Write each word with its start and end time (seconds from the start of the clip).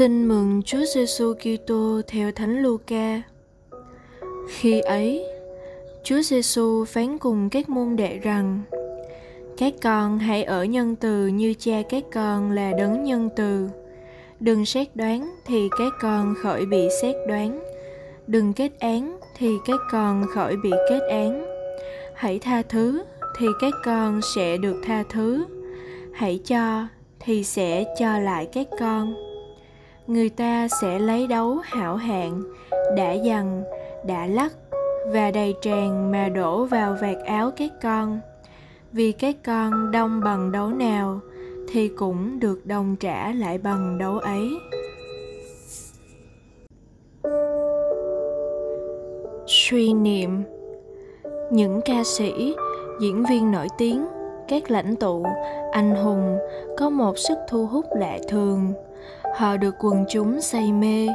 Tin 0.00 0.28
mừng 0.28 0.62
Chúa 0.62 0.84
Giêsu 0.94 1.34
Kitô 1.34 2.00
theo 2.06 2.32
Thánh 2.32 2.62
Luca. 2.62 3.22
Khi 4.48 4.80
ấy, 4.80 5.26
Chúa 6.04 6.20
Giêsu 6.22 6.84
phán 6.84 7.18
cùng 7.18 7.50
các 7.50 7.68
môn 7.68 7.96
đệ 7.96 8.18
rằng: 8.18 8.60
Các 9.56 9.74
con 9.82 10.18
hãy 10.18 10.44
ở 10.44 10.64
nhân 10.64 10.96
từ 10.96 11.26
như 11.26 11.54
cha 11.58 11.82
các 11.88 12.04
con 12.12 12.50
là 12.50 12.72
đấng 12.78 13.04
nhân 13.04 13.28
từ. 13.36 13.68
Đừng 14.40 14.66
xét 14.66 14.96
đoán 14.96 15.30
thì 15.46 15.68
các 15.78 15.92
con 16.00 16.34
khỏi 16.42 16.66
bị 16.66 16.88
xét 17.02 17.16
đoán. 17.28 17.60
Đừng 18.26 18.52
kết 18.52 18.72
án 18.78 19.18
thì 19.36 19.48
các 19.66 19.80
con 19.90 20.26
khỏi 20.34 20.56
bị 20.56 20.70
kết 20.90 21.00
án. 21.10 21.46
Hãy 22.14 22.38
tha 22.38 22.62
thứ 22.62 23.02
thì 23.38 23.46
các 23.60 23.74
con 23.84 24.20
sẽ 24.34 24.56
được 24.56 24.76
tha 24.84 25.04
thứ. 25.08 25.44
Hãy 26.14 26.40
cho 26.44 26.86
thì 27.20 27.44
sẽ 27.44 27.84
cho 27.98 28.18
lại 28.18 28.48
các 28.52 28.66
con 28.78 29.29
người 30.10 30.28
ta 30.28 30.68
sẽ 30.80 30.98
lấy 30.98 31.26
đấu 31.26 31.58
hảo 31.62 31.96
hạng, 31.96 32.42
đã 32.96 33.12
dằn, 33.12 33.62
đã 34.06 34.26
lắc 34.26 34.52
và 35.12 35.30
đầy 35.30 35.54
tràn 35.62 36.12
mà 36.12 36.28
đổ 36.28 36.64
vào 36.64 36.96
vạt 37.00 37.16
áo 37.26 37.50
các 37.56 37.70
con. 37.82 38.20
Vì 38.92 39.12
các 39.12 39.36
con 39.44 39.90
đông 39.90 40.20
bằng 40.24 40.52
đấu 40.52 40.68
nào 40.68 41.20
thì 41.68 41.88
cũng 41.88 42.40
được 42.40 42.66
đồng 42.66 42.96
trả 42.96 43.32
lại 43.32 43.58
bằng 43.58 43.98
đấu 43.98 44.18
ấy. 44.18 44.48
Suy 49.46 49.92
niệm. 49.92 50.42
Những 51.50 51.80
ca 51.84 52.04
sĩ, 52.04 52.54
diễn 53.00 53.24
viên 53.30 53.50
nổi 53.50 53.66
tiếng, 53.78 54.06
các 54.48 54.70
lãnh 54.70 54.96
tụ, 54.96 55.24
anh 55.72 55.94
hùng 55.94 56.38
có 56.76 56.90
một 56.90 57.18
sức 57.18 57.38
thu 57.48 57.66
hút 57.66 57.84
lạ 57.96 58.18
thường 58.28 58.72
họ 59.36 59.56
được 59.56 59.74
quần 59.78 60.04
chúng 60.08 60.40
say 60.40 60.72
mê, 60.72 61.06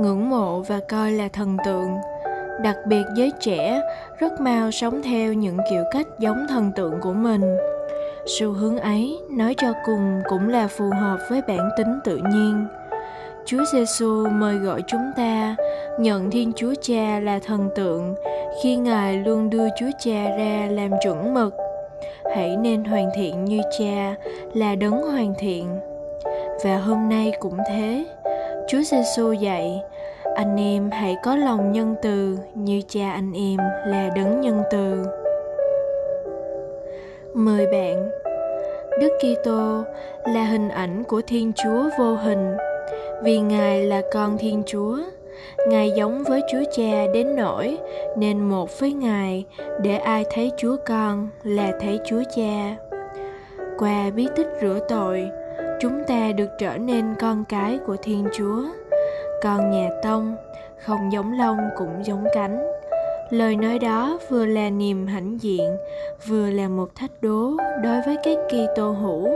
ngưỡng 0.00 0.30
mộ 0.30 0.60
và 0.60 0.80
coi 0.88 1.12
là 1.12 1.28
thần 1.28 1.56
tượng. 1.64 1.96
Đặc 2.62 2.76
biệt 2.86 3.02
giới 3.16 3.32
trẻ 3.40 3.80
rất 4.18 4.40
mau 4.40 4.70
sống 4.70 5.02
theo 5.02 5.32
những 5.32 5.58
kiểu 5.70 5.84
cách 5.90 6.06
giống 6.18 6.46
thần 6.48 6.72
tượng 6.76 7.00
của 7.00 7.12
mình. 7.12 7.56
Xu 8.26 8.52
hướng 8.52 8.78
ấy 8.78 9.18
nói 9.30 9.54
cho 9.58 9.72
cùng 9.86 10.20
cũng 10.28 10.48
là 10.48 10.68
phù 10.68 10.90
hợp 10.90 11.18
với 11.30 11.42
bản 11.48 11.70
tính 11.76 11.98
tự 12.04 12.16
nhiên. 12.16 12.66
Chúa 13.46 13.64
Giêsu 13.72 14.26
mời 14.28 14.56
gọi 14.56 14.82
chúng 14.86 15.12
ta 15.16 15.56
nhận 15.98 16.30
Thiên 16.30 16.52
Chúa 16.56 16.74
Cha 16.82 17.20
là 17.20 17.38
thần 17.38 17.68
tượng 17.74 18.14
khi 18.62 18.76
Ngài 18.76 19.16
luôn 19.16 19.50
đưa 19.50 19.68
Chúa 19.78 19.90
Cha 19.98 20.36
ra 20.38 20.68
làm 20.70 20.90
chuẩn 21.02 21.34
mực. 21.34 21.54
Hãy 22.34 22.56
nên 22.56 22.84
hoàn 22.84 23.10
thiện 23.16 23.44
như 23.44 23.60
Cha 23.78 24.14
là 24.54 24.74
đấng 24.74 25.02
hoàn 25.02 25.34
thiện 25.38 25.80
và 26.62 26.76
hôm 26.76 27.08
nay 27.08 27.32
cũng 27.38 27.56
thế. 27.68 28.04
Chúa 28.68 28.82
giêsu 28.82 29.32
dạy, 29.32 29.82
anh 30.34 30.56
em 30.56 30.90
hãy 30.90 31.16
có 31.22 31.36
lòng 31.36 31.72
nhân 31.72 31.94
từ 32.02 32.38
như 32.54 32.82
cha 32.88 33.10
anh 33.10 33.32
em 33.32 33.56
là 33.86 34.10
đấng 34.16 34.40
nhân 34.40 34.62
từ. 34.70 35.06
Mời 37.34 37.66
bạn, 37.66 38.10
đức 39.00 39.18
kitô 39.18 39.82
là 40.24 40.44
hình 40.44 40.68
ảnh 40.68 41.04
của 41.04 41.22
thiên 41.26 41.52
chúa 41.52 41.88
vô 41.98 42.14
hình. 42.14 42.56
Vì 43.22 43.38
ngài 43.38 43.84
là 43.84 44.02
con 44.12 44.38
thiên 44.38 44.62
chúa, 44.66 44.98
ngài 45.68 45.90
giống 45.90 46.24
với 46.24 46.42
chúa 46.52 46.62
cha 46.76 47.06
đến 47.14 47.36
nỗi 47.36 47.78
nên 48.16 48.40
một 48.40 48.80
với 48.80 48.92
ngài 48.92 49.44
để 49.80 49.96
ai 49.96 50.24
thấy 50.30 50.52
chúa 50.56 50.76
con 50.86 51.28
là 51.42 51.72
thấy 51.80 52.00
chúa 52.06 52.22
cha. 52.36 52.76
Qua 53.78 54.10
bí 54.10 54.28
tích 54.36 54.48
rửa 54.60 54.78
tội 54.88 55.30
chúng 55.84 56.04
ta 56.04 56.32
được 56.36 56.48
trở 56.58 56.78
nên 56.78 57.04
con 57.20 57.44
cái 57.48 57.78
của 57.86 57.96
thiên 58.02 58.28
chúa. 58.32 58.62
Con 59.42 59.70
nhà 59.70 59.88
tông 60.02 60.36
không 60.84 61.12
giống 61.12 61.38
lông 61.38 61.58
cũng 61.78 62.04
giống 62.04 62.24
cánh. 62.34 62.66
Lời 63.30 63.56
nói 63.56 63.78
đó 63.78 64.18
vừa 64.28 64.46
là 64.46 64.70
niềm 64.70 65.06
hãnh 65.06 65.38
diện, 65.40 65.76
vừa 66.26 66.50
là 66.50 66.68
một 66.68 66.88
thách 66.94 67.10
đố 67.20 67.50
đối 67.82 68.00
với 68.06 68.16
các 68.24 68.38
kỳ 68.48 68.66
tô 68.76 68.90
hữu. 68.90 69.28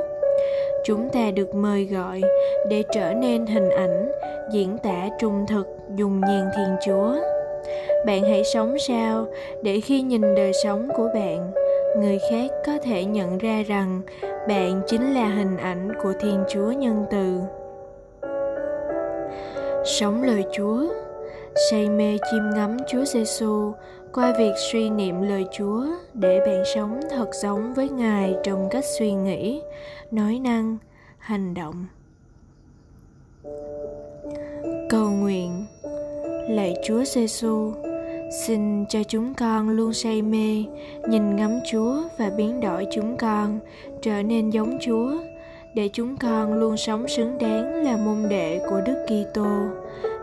Chúng 0.84 1.08
ta 1.08 1.30
được 1.30 1.54
mời 1.54 1.84
gọi 1.84 2.20
để 2.68 2.82
trở 2.92 3.12
nên 3.12 3.46
hình 3.46 3.70
ảnh, 3.70 4.12
diễn 4.52 4.78
tả 4.78 5.08
trung 5.18 5.44
thực, 5.48 5.66
dùng 5.96 6.20
nhàn 6.20 6.48
thiên 6.56 6.76
chúa. 6.86 7.14
Bạn 8.06 8.22
hãy 8.22 8.44
sống 8.44 8.78
sao 8.78 9.26
để 9.62 9.80
khi 9.80 10.02
nhìn 10.02 10.34
đời 10.34 10.52
sống 10.64 10.88
của 10.96 11.08
bạn 11.14 11.52
người 11.96 12.18
khác 12.30 12.50
có 12.66 12.78
thể 12.82 13.04
nhận 13.04 13.38
ra 13.38 13.62
rằng 13.62 14.00
bạn 14.48 14.82
chính 14.86 15.14
là 15.14 15.28
hình 15.28 15.56
ảnh 15.56 15.92
của 16.02 16.12
thiên 16.20 16.44
chúa 16.48 16.72
nhân 16.72 17.04
từ. 17.10 17.40
Sống 19.84 20.22
lời 20.22 20.44
chúa, 20.52 20.86
say 21.70 21.88
mê 21.88 22.18
chiêm 22.30 22.42
ngắm 22.54 22.76
chúa 22.88 23.04
giêsu 23.04 23.72
qua 24.12 24.34
việc 24.38 24.52
suy 24.72 24.90
niệm 24.90 25.22
lời 25.22 25.46
chúa 25.52 25.86
để 26.14 26.40
bạn 26.46 26.62
sống 26.74 27.00
thật 27.10 27.28
giống 27.34 27.74
với 27.74 27.88
ngài 27.88 28.36
trong 28.44 28.68
cách 28.70 28.84
suy 28.98 29.12
nghĩ, 29.12 29.62
nói 30.10 30.40
năng, 30.44 30.78
hành 31.18 31.54
động. 31.54 31.86
Cầu 34.90 35.10
nguyện, 35.10 35.66
lạy 36.48 36.76
chúa 36.84 37.04
giêsu 37.04 37.72
Xin 38.30 38.86
cho 38.86 39.02
chúng 39.08 39.34
con 39.34 39.68
luôn 39.68 39.92
say 39.92 40.22
mê, 40.22 40.64
nhìn 41.08 41.36
ngắm 41.36 41.50
Chúa 41.70 42.02
và 42.18 42.30
biến 42.36 42.60
đổi 42.60 42.86
chúng 42.92 43.16
con 43.16 43.58
trở 44.02 44.22
nên 44.22 44.50
giống 44.50 44.78
Chúa, 44.80 45.10
để 45.74 45.88
chúng 45.92 46.16
con 46.16 46.54
luôn 46.54 46.76
sống 46.76 47.08
xứng 47.08 47.38
đáng 47.38 47.84
là 47.84 47.96
môn 47.96 48.28
đệ 48.28 48.60
của 48.70 48.80
Đức 48.86 49.06
Kitô, 49.06 49.46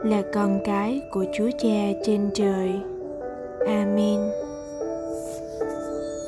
là 0.04 0.24
con 0.34 0.60
cái 0.66 1.02
của 1.12 1.26
Chúa 1.38 1.50
Cha 1.60 2.00
trên 2.06 2.30
trời. 2.34 2.72
Amen. 3.68 4.44